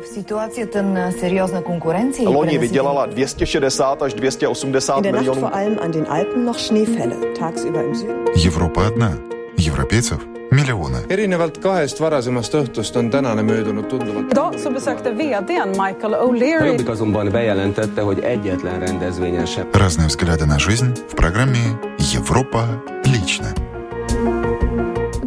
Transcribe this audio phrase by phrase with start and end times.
[0.00, 2.24] V situaci ten seriózna konkurenci.
[2.24, 5.40] Loni vydělala 260 až 280 In der Nacht milionů.
[5.40, 8.16] vor allem an den Alpen noch Schneefälle, tagsüber im Süden.
[8.46, 9.12] Европа одна.
[9.68, 10.18] Европейцев
[10.52, 10.98] миллионы.
[11.08, 14.32] erinevalt kahest varasemast õhtust on tänane möödunud tunduvalt.
[14.32, 20.46] Idag så besökte vdn Michael O'Leary Jobbik azonban bejelentette, hogy egyetlen rendezvényen sem Разные взгляды
[20.46, 21.78] на жизнь в программе
[22.14, 22.64] «Европа
[23.04, 23.71] лично».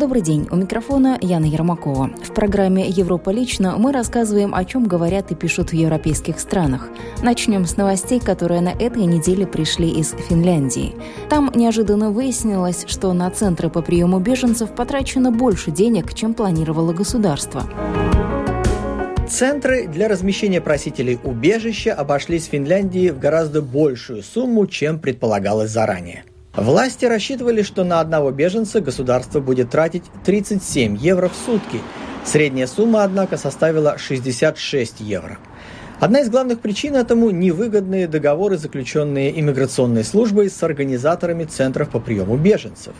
[0.06, 0.48] Добрый день.
[0.52, 2.12] У микрофона Яна Ермакова.
[2.22, 6.90] В программе «Европа лично» мы рассказываем, о чем говорят и пишут в европейских странах.
[7.24, 10.94] Начнем с новостей, которые на этой неделе пришли из Финляндии.
[11.28, 17.64] Там неожиданно выяснилось, что на центры по приему беженцев потрачено больше денег, чем планировало государство.
[19.28, 26.26] Центры для размещения просителей убежища обошлись Финляндии в гораздо большую сумму, чем предполагалось заранее.
[26.56, 31.82] Власти рассчитывали, что на одного беженца государство будет тратить 37 евро в сутки.
[32.24, 35.38] Средняя сумма, однако, составила 66 евро.
[36.00, 42.36] Одна из главных причин этому– невыгодные договоры, заключенные иммиграционной службой с организаторами центров по приему
[42.38, 42.94] беженцев.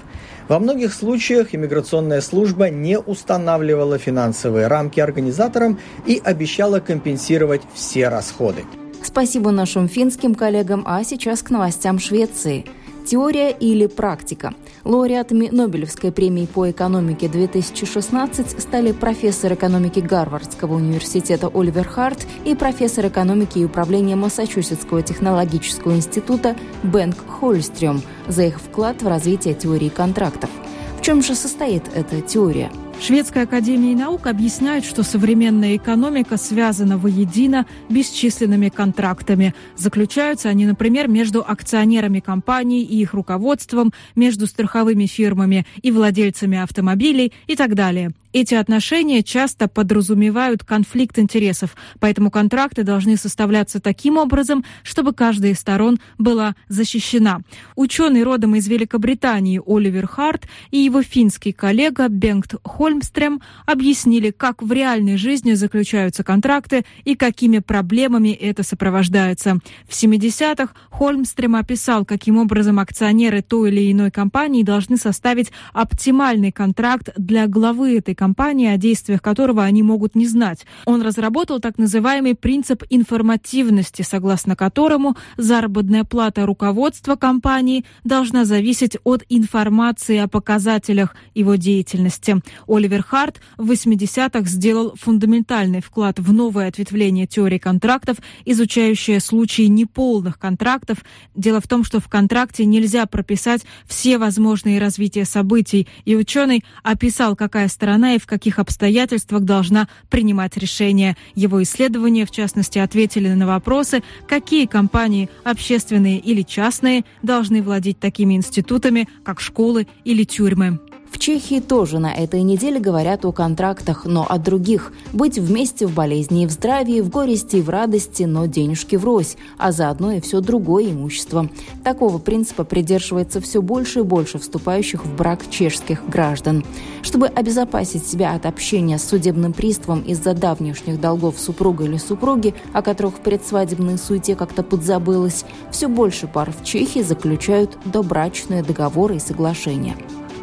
[0.48, 8.64] Во многих случаях иммиграционная служба не устанавливала финансовые рамки организаторам и обещала компенсировать все расходы.
[9.04, 12.66] Спасибо нашим финским коллегам, а сейчас к новостям Швеции.
[13.06, 14.56] Теория или практика?
[14.84, 23.08] Лауреатами Нобелевской премии по экономике 2016 стали профессор экономики Гарвардского университета Оливер Харт и профессор
[23.08, 30.50] экономики и управления Массачусетского технологического института Бенк Хольстрём за их вклад в развитие теории контрактов.
[30.98, 32.72] В чем же состоит эта теория?
[33.02, 39.54] Шведская академия наук объясняет, что современная экономика связана воедино бесчисленными контрактами.
[39.76, 47.32] Заключаются они, например, между акционерами компаний и их руководством, между страховыми фирмами и владельцами автомобилей
[47.48, 48.12] и так далее.
[48.36, 55.60] Эти отношения часто подразумевают конфликт интересов, поэтому контракты должны составляться таким образом, чтобы каждая из
[55.62, 57.44] сторон была защищена.
[57.78, 64.70] Ученый родом из Великобритании Оливер Харт и его финский коллега Бенгт Хольмстрем объяснили, как в
[64.70, 69.60] реальной жизни заключаются контракты и какими проблемами это сопровождается.
[69.88, 77.12] В 70-х Хольмстрем описал, каким образом акционеры той или иной компании должны составить оптимальный контракт
[77.16, 78.25] для главы этой компании,
[78.74, 80.66] о действиях которого они могут не знать.
[80.86, 89.24] Он разработал так называемый принцип информативности, согласно которому заработная плата руководства компании должна зависеть от
[89.30, 92.42] информации о показателях его деятельности.
[92.68, 100.40] Оливер Харт в 80-х сделал фундаментальный вклад в новое ответвление теории контрактов, изучающее случаи неполных
[100.40, 101.00] контрактов.
[101.36, 107.36] Дело в том, что в контракте нельзя прописать все возможные развития событий, и ученый описал,
[107.36, 111.16] какая сторона и в каких обстоятельствах должна принимать решения.
[111.36, 118.36] Его исследования, в частности, ответили на вопросы, какие компании, общественные или частные, должны владеть такими
[118.36, 120.80] институтами, как школы или тюрьмы.
[121.16, 124.92] В Чехии тоже на этой неделе говорят о контрактах, но о других.
[125.14, 129.38] Быть вместе в болезни и в здравии, в горести и в радости, но денежки врозь,
[129.58, 131.50] а заодно и все другое имущество.
[131.86, 136.66] Такого принципа придерживается все больше и больше вступающих в брак чешских граждан.
[137.02, 142.82] Чтобы обезопасить себя от общения с судебным приставом из-за давнешних долгов супруга или супруги, о
[142.82, 149.20] которых в предсвадебной суете как-то подзабылось, все больше пар в Чехии заключают добрачные договоры и
[149.20, 149.96] соглашения.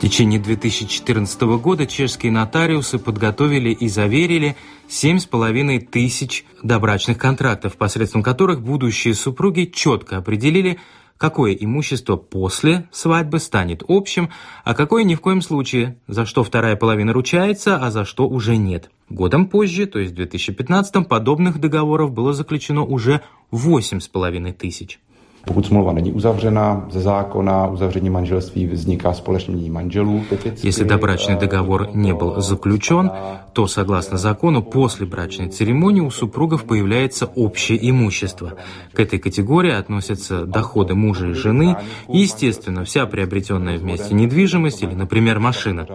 [0.03, 4.57] Течение 2014 года чешские нотариусы подготовили и заверили
[4.89, 10.81] 7,5 тысяч добрачных контрактов, посредством которых будущие супруги четко определили,
[11.19, 14.31] какое имущество после свадьбы станет общим,
[14.65, 18.57] а какое ни в коем случае, за что вторая половина ручается, а за что уже
[18.57, 18.91] нет.
[19.09, 23.21] Годом позже, то есть в 2015, подобных договоров было заключено уже
[23.53, 24.99] 8,5 тысяч.
[25.45, 30.23] Pokud smlouva není uzavřena ze zákona, uzavření manželství vzniká společnění manželů.
[30.65, 33.11] Если добрачный договор не был заключен,
[33.53, 38.53] то, согласно закону, после брачной церемонии у супругов появляется общее имущество.
[38.93, 41.77] К этой категории относятся доходы мужа и жены
[42.09, 45.87] и, естественно, вся приобретенная вместе недвижимость или, например, машина.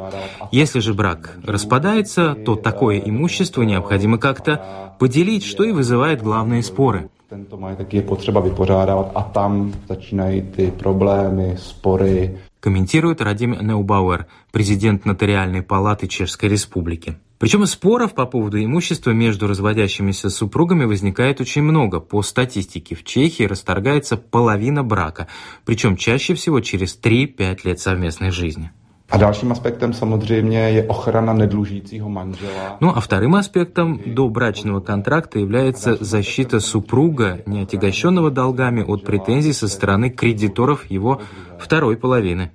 [0.51, 4.61] Если же брак распадается, то такое имущество необходимо как-то
[4.99, 7.09] поделить, что и вызывает главные споры.
[7.29, 12.37] Tento majetek je potřeba vypořádávat a tam začínají ty problémy, spory.
[12.59, 17.15] Комментирует Радим Неубауэр, президент Нотариальной палаты Чешской Республики.
[17.37, 21.99] Причем споров по поводу имущества между разводящимися супругами возникает очень много.
[21.99, 25.27] По статистике в Чехии расторгается половина брака,
[25.65, 28.71] причем чаще всего через 3-5 лет совместной жизни.
[29.09, 32.77] A dalším aspektem samozřejmě je ochrana nedlužícího manžela.
[32.81, 39.67] Ну а вторым аспектом добрачного контракта является защита супруга, не отягощенного долгами от претензий со
[39.67, 41.21] стороны кредиторов его
[41.57, 42.51] второй половины.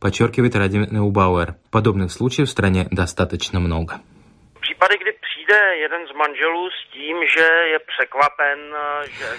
[0.00, 1.54] Подчеркивает Радим Неубауэр.
[1.70, 4.00] Подобных случаев в стране достаточно много.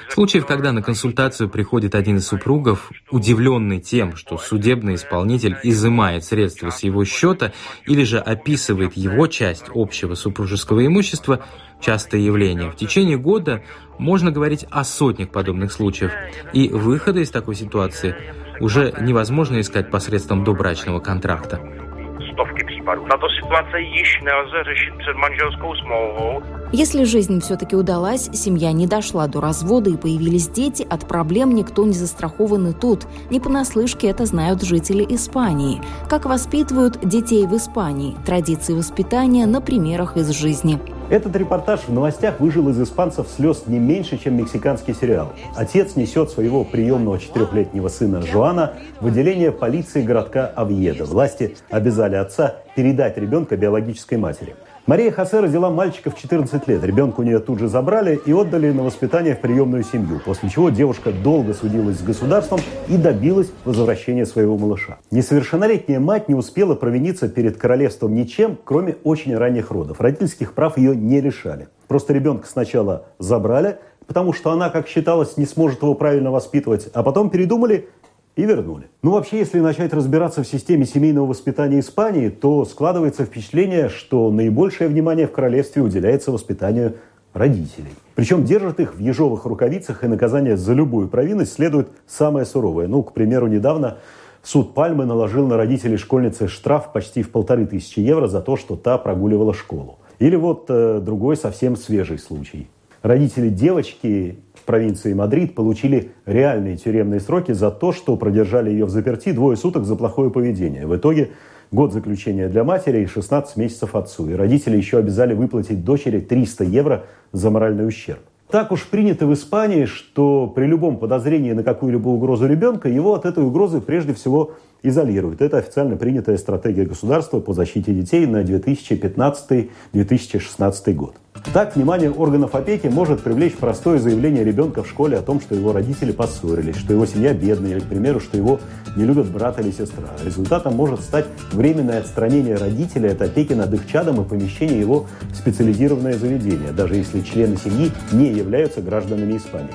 [0.10, 6.70] Случаев, когда на консультацию приходит один из супругов, удивленный тем, что судебный исполнитель изымает средства
[6.70, 7.54] с его счета
[7.86, 11.46] или же описывает его часть общего супружеского имущества,
[11.82, 12.72] частое явление.
[12.72, 13.64] В течение года
[13.98, 16.12] можно говорить о сотнях подобных случаев,
[16.54, 18.16] и выхода из такой ситуации
[18.60, 21.91] уже невозможно искать посредством добрачного контракта.
[22.34, 23.06] Stovky případů.
[23.06, 26.44] Tato situace již nelze řešit před manželskou smlouvou.
[26.74, 31.86] Если жизнь все-таки удалась, семья не дошла до развода и появились дети, от проблем никто
[31.86, 33.08] не застрахован и тут.
[33.30, 35.82] Не понаслышке это знают жители Испании.
[36.10, 38.16] Как воспитывают детей в Испании.
[38.26, 40.80] Традиции воспитания на примерах из жизни.
[41.12, 45.34] Этот репортаж в новостях выжил из испанцев слез не меньше, чем мексиканский сериал.
[45.58, 51.04] Отец несет своего приемного четырехлетнего сына Жоана в отделение полиции городка Авьеда.
[51.04, 54.56] Власти обязали отца передать ребенка биологической матери.
[54.88, 56.84] Мария Хосе родила мальчика в 14 лет.
[56.84, 60.72] Ребенка у нее тут же забрали и отдали на воспитание в приемную семью, после чего
[60.72, 64.98] девушка долго судилась с государством и добилась возвращения своего малыша.
[65.12, 70.02] Несовершеннолетняя мать не успела провиниться перед королевством ничем, кроме очень ранних родов.
[70.02, 71.68] Родительских прав ее не лишали.
[71.88, 77.04] Просто ребенка сначала забрали, потому что она, как считалось, не сможет его правильно воспитывать, а
[77.04, 77.88] потом передумали
[78.36, 78.88] и вернули.
[79.02, 84.90] Ну, вообще, если начать разбираться в системе семейного воспитания Испании, то складывается впечатление, что наибольшее
[84.90, 86.96] внимание в королевстве уделяется воспитанию
[87.34, 87.94] родителей.
[88.16, 92.88] Причем держат их в ежовых рукавицах, и наказание за любую провинность следует самое суровое.
[92.88, 93.98] Ну, к примеру, недавно
[94.44, 98.76] суд Пальмы наложил на родителей школьницы штраф почти в полторы тысячи евро за то, что
[98.76, 100.00] та прогуливала школу.
[100.20, 102.68] Или вот э, другой совсем свежий случай.
[103.02, 108.90] Родители девочки в провинции Мадрид получили реальные тюремные сроки за то, что продержали ее в
[108.90, 110.86] заперти двое суток за плохое поведение.
[110.86, 111.32] В итоге
[111.72, 114.30] год заключения для матери и 16 месяцев отцу.
[114.30, 118.22] И родители еще обязали выплатить дочери 300 евро за моральный ущерб.
[118.50, 123.26] Так уж принято в Испании, что при любом подозрении на какую-либо угрозу ребенка, его от
[123.26, 124.52] этой угрозы прежде всего
[124.84, 125.42] изолируют.
[125.42, 131.16] Это официально принятая стратегия государства по защите детей на 2015-2016 год.
[131.54, 135.72] Так, внимание органов опеки может привлечь простое заявление ребенка в школе о том, что его
[135.72, 138.60] родители поссорились, что его семья бедная, или, к примеру, что его
[138.96, 140.10] не любят брат или сестра.
[140.24, 145.36] Результатом может стать временное отстранение родителя от опеки над их чадом и помещение его в
[145.36, 149.74] специализированное заведение, даже если члены семьи не являются гражданами Испании.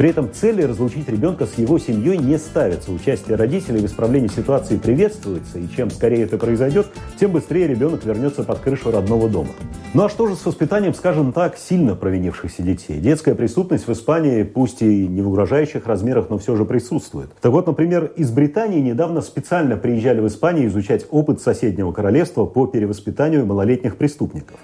[0.00, 2.90] При этом цели разлучить ребенка с его семьей не ставятся.
[2.90, 6.86] Участие родителей в исправлении ситуации приветствуется, и чем скорее это произойдет,
[7.20, 9.50] тем быстрее ребенок вернется под крышу родного дома.
[9.92, 12.98] Ну а что же с воспитанием, скажем так, сильно провинившихся детей?
[12.98, 17.28] Детская преступность в Испании, пусть и не в угрожающих размерах, но все же присутствует.
[17.38, 22.66] Так вот, например, из Британии недавно специально приезжали в Испанию изучать опыт соседнего королевства по
[22.66, 24.56] перевоспитанию малолетних преступников.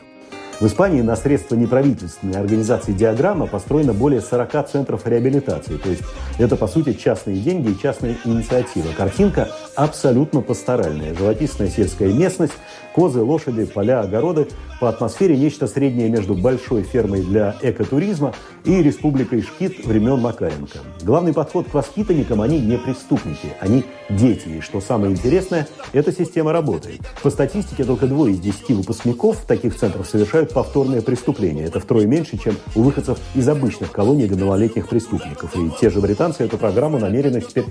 [0.59, 5.77] В Испании на средства неправительственной организации «Диаграмма» построено более 40 центров реабилитации.
[5.77, 6.03] То есть
[6.39, 8.87] это, по сути, частные деньги и частная инициатива.
[8.97, 11.15] Картинка абсолютно пасторальная.
[11.15, 12.55] Живописная сельская местность,
[12.95, 14.49] козы, лошади, поля, огороды.
[14.81, 20.79] По атмосфере нечто среднее между большой фермой для экотуризма и республикой Шкит времен Макаренко.
[21.03, 24.49] Главный подход к воспитанникам– они не преступники, они дети.
[24.49, 27.01] И что самое интересное, эта система работает.
[27.23, 31.67] По статистике, только двое из десяти выпускников таких центров совершают повторное преступление.
[31.67, 35.55] Это втрое меньше, чем у выходцев из обычных колоний для малолетних преступников.
[35.57, 37.65] И те же британцы эту программу намерены теперь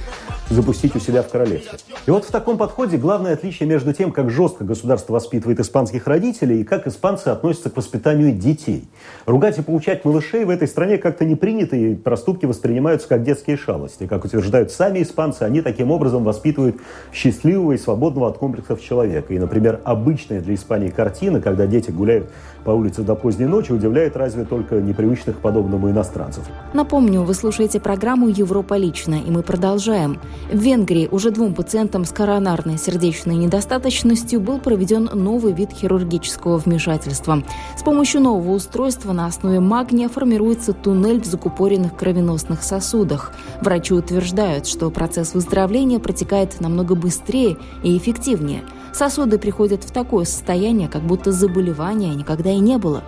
[0.49, 1.79] запустить у себя в королевстве.
[2.05, 6.61] И вот в таком подходе главное отличие между тем, как жестко государство воспитывает испанских родителей
[6.61, 8.85] и как испанцы относятся к воспитанию детей.
[9.25, 13.57] Ругать и поучать малышей в этой стране как-то не принято, и проступки воспринимаются как детские
[13.57, 14.07] шалости.
[14.07, 16.77] Как утверждают сами испанцы, они таким образом воспитывают
[17.11, 19.33] счастливого и свободного от комплексов человека.
[19.33, 22.29] И, например, обычная для Испании картина, когда дети гуляют
[22.65, 26.43] по улице до поздней ночи, удивляет разве только непривычных подобному иностранцев.
[26.73, 30.19] Напомню, вы слушаете программу «Европа лично», и мы продолжаем.
[30.51, 37.43] В Венгрии уже двум пациентам с коронарной сердечной недостаточностью был проведен новый вид хирургического вмешательства.
[37.77, 43.31] С помощью нового устройства на основе магния формируется туннель в закупоренных кровеносных сосудах.
[43.61, 48.63] Врачи утверждают, что процесс выздоровления протекает намного быстрее и эффективнее.
[48.95, 53.03] Сосуды приходят в такое состояние, как будто заболевания никогда и не было.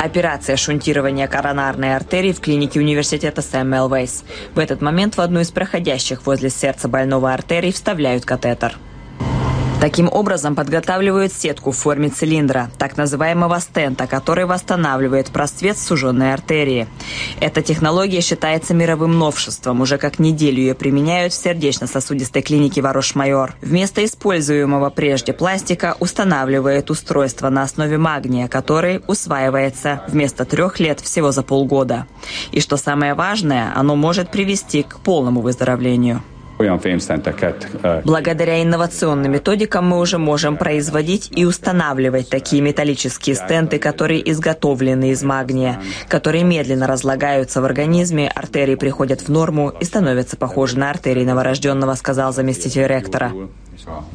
[0.00, 4.24] Операция шунтирования коронарной артерии в клинике университета Сэм Мелвейс.
[4.54, 8.78] В этот момент в одну из проходящих возле сердца больного артерий вставляют катетер.
[9.80, 16.88] Таким образом подготавливают сетку в форме цилиндра, так называемого стента, который восстанавливает просвет суженной артерии.
[17.40, 19.82] Эта технология считается мировым новшеством.
[19.82, 23.54] Уже как неделю ее применяют в сердечно-сосудистой клинике Варош-Майор.
[23.60, 31.32] Вместо используемого прежде пластика устанавливает устройство на основе магния, который усваивается вместо трех лет всего
[31.32, 32.06] за полгода.
[32.50, 36.22] И что самое важное, оно может привести к полному выздоровлению.
[38.04, 45.22] Благодаря инновационным методикам мы уже можем производить и устанавливать такие металлические стенты, которые изготовлены из
[45.22, 51.24] магния, которые медленно разлагаются в организме, артерии приходят в норму и становятся похожи на артерии
[51.24, 53.32] новорожденного, сказал заместитель ректора.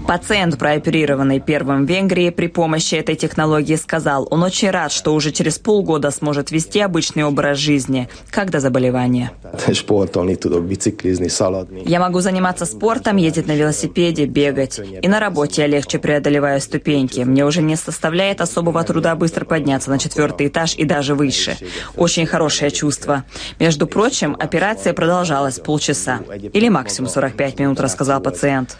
[0.07, 5.31] Пациент, прооперированный первым в Венгрии при помощи этой технологии, сказал, он очень рад, что уже
[5.31, 9.31] через полгода сможет вести обычный образ жизни, как до заболевания.
[11.85, 14.79] Я могу заниматься спортом, ездить на велосипеде, бегать.
[14.79, 17.21] И на работе я легче преодолеваю ступеньки.
[17.21, 21.57] Мне уже не составляет особого труда быстро подняться на четвертый этаж и даже выше.
[21.95, 23.23] Очень хорошее чувство.
[23.59, 26.19] Между прочим, операция продолжалась полчаса.
[26.53, 28.77] Или максимум 45 минут, рассказал пациент.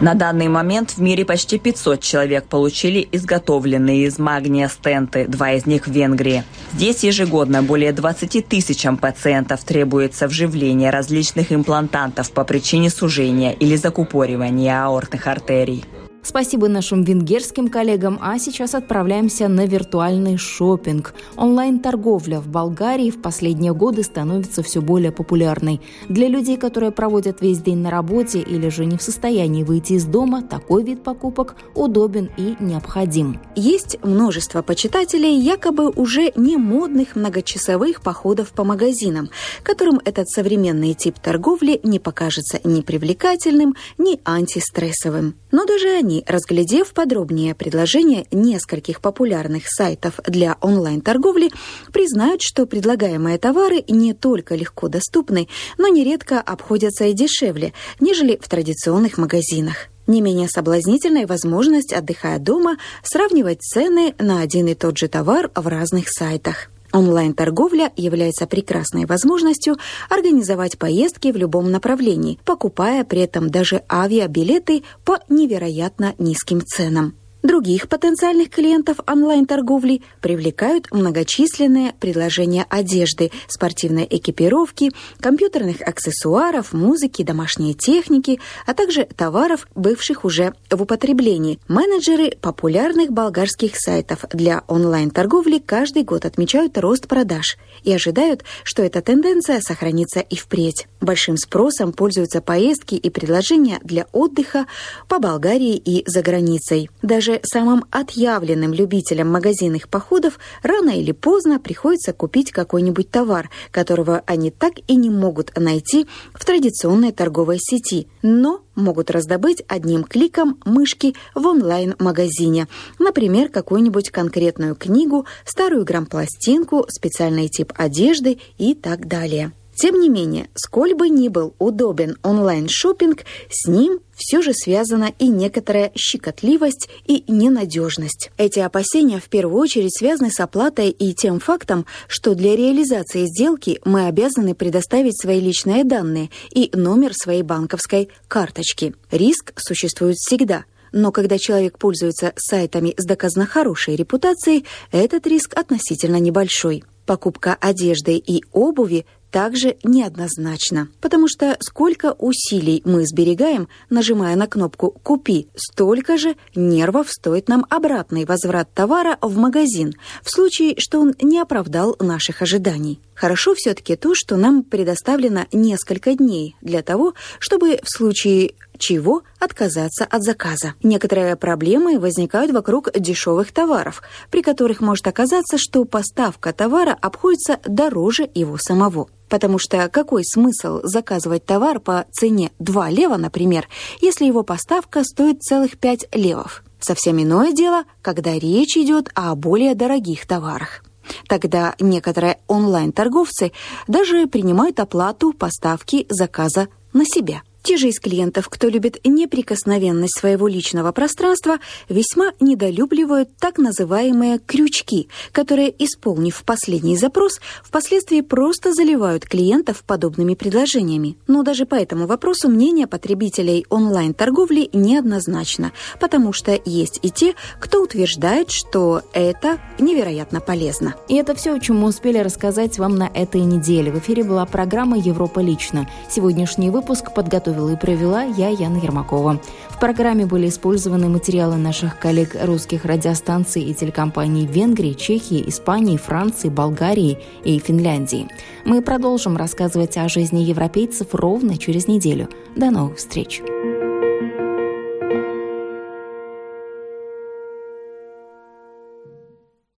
[0.00, 5.66] На данный момент в мире почти 500 человек получили изготовленные из магния стенты, два из
[5.66, 6.44] них в Венгрии.
[6.72, 14.84] Здесь ежегодно более 20 тысячам пациентов требуется вживление различных имплантантов по причине сужения или закупоривания
[14.84, 15.84] аортных артерий.
[16.24, 21.14] Спасибо нашим венгерским коллегам, а сейчас отправляемся на виртуальный шопинг.
[21.36, 25.80] Онлайн-торговля в Болгарии в последние годы становится все более популярной.
[26.08, 30.04] Для людей, которые проводят весь день на работе или же не в состоянии выйти из
[30.04, 33.40] дома, такой вид покупок удобен и необходим.
[33.56, 39.28] Есть множество почитателей якобы уже не модных многочасовых походов по магазинам,
[39.64, 45.34] которым этот современный тип торговли не покажется ни привлекательным, ни антистрессовым.
[45.50, 51.50] Но даже они, разглядев подробнее предложения нескольких популярных сайтов для онлайн-торговли,
[51.92, 58.48] признают, что предлагаемые товары не только легко доступны, но нередко обходятся и дешевле, нежели в
[58.48, 59.88] традиционных магазинах.
[60.06, 65.66] Не менее соблазнительная возможность, отдыхая дома, сравнивать цены на один и тот же товар в
[65.66, 66.70] разных сайтах.
[66.92, 69.76] Онлайн-торговля является прекрасной возможностью
[70.10, 77.14] организовать поездки в любом направлении, покупая при этом даже авиабилеты по невероятно низким ценам.
[77.42, 88.38] Других потенциальных клиентов онлайн-торговли привлекают многочисленные предложения одежды, спортивной экипировки, компьютерных аксессуаров, музыки, домашней техники,
[88.64, 91.58] а также товаров, бывших уже в употреблении.
[91.66, 99.02] Менеджеры популярных болгарских сайтов для онлайн-торговли каждый год отмечают рост продаж и ожидают, что эта
[99.02, 100.86] тенденция сохранится и впредь.
[101.00, 104.66] Большим спросом пользуются поездки и предложения для отдыха
[105.08, 106.88] по Болгарии и за границей.
[107.02, 114.22] Даже даже самым отъявленным любителям магазинных походов рано или поздно приходится купить какой-нибудь товар, которого
[114.26, 120.58] они так и не могут найти в традиционной торговой сети, но могут раздобыть одним кликом
[120.64, 122.68] мышки в онлайн-магазине.
[122.98, 129.52] Например, какую-нибудь конкретную книгу, старую грампластинку, специальный тип одежды и так далее.
[129.74, 135.28] Тем не менее, сколь бы ни был удобен онлайн-шопинг, с ним все же связана и
[135.28, 138.30] некоторая щекотливость и ненадежность.
[138.36, 143.80] Эти опасения в первую очередь связаны с оплатой и тем фактом, что для реализации сделки
[143.84, 148.94] мы обязаны предоставить свои личные данные и номер своей банковской карточки.
[149.10, 156.20] Риск существует всегда– но когда человек пользуется сайтами с доказанно хорошей репутацией, этот риск относительно
[156.20, 156.84] небольшой.
[157.06, 160.88] Покупка одежды и обуви также неоднозначно.
[161.00, 167.66] Потому что сколько усилий мы сберегаем, нажимая на кнопку «Купи», столько же нервов стоит нам
[167.70, 173.00] обратный возврат товара в магазин, в случае, что он не оправдал наших ожиданий.
[173.14, 180.04] Хорошо все-таки то, что нам предоставлено несколько дней для того, чтобы в случае чего отказаться
[180.04, 180.74] от заказа.
[180.82, 188.28] Некоторые проблемы возникают вокруг дешевых товаров, при которых может оказаться, что поставка товара обходится дороже
[188.34, 189.08] его самого.
[189.32, 193.66] Потому что какой смысл заказывать товар по цене 2 лева, например,
[194.02, 196.62] если его поставка стоит целых 5 левов?
[196.80, 200.84] Совсем иное дело, когда речь идет о более дорогих товарах.
[201.28, 203.52] Тогда некоторые онлайн-торговцы
[203.88, 207.40] даже принимают оплату поставки заказа на себя.
[207.62, 215.08] Те же из клиентов, кто любит неприкосновенность своего личного пространства, весьма недолюбливают так называемые крючки,
[215.30, 221.16] которые, исполнив последний запрос, впоследствии просто заливают клиентов подобными предложениями.
[221.28, 227.80] Но даже по этому вопросу мнение потребителей онлайн-торговли неоднозначно, потому что есть и те, кто
[227.82, 230.96] утверждает, что это невероятно полезно.
[231.08, 233.92] И это все, о чем мы успели рассказать вам на этой неделе.
[233.92, 235.88] В эфире была программа «Европа лично».
[236.10, 239.40] Сегодняшний выпуск подготовил подготовила и провела я, Яна Ермакова.
[239.68, 246.48] В программе были использованы материалы наших коллег русских радиостанций и телекомпаний Венгрии, Чехии, Испании, Франции,
[246.48, 248.28] Болгарии и Финляндии.
[248.64, 252.28] Мы продолжим рассказывать о жизни европейцев ровно через неделю.
[252.56, 253.42] До новых встреч!